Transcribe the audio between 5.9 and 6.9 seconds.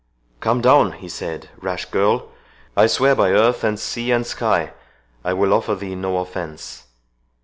no offence."